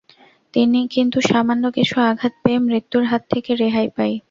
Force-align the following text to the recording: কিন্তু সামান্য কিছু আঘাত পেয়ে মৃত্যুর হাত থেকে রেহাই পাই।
কিন্তু 0.93 1.17
সামান্য 1.21 1.63
কিছু 1.71 1.95
আঘাত 2.01 2.33
পেয়ে 2.43 2.59
মৃত্যুর 2.59 3.03
হাত 3.05 3.23
থেকে 3.29 3.51
রেহাই 3.55 3.87
পাই। 3.97 4.13